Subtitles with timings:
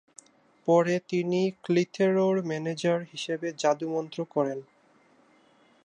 [0.67, 4.59] পরে তিনি ক্লিথেরোর ম্যানেজার হিসেবে জাদুমন্ত্র করেন।